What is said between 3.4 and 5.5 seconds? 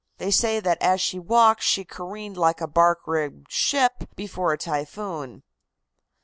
ship before a typhoon.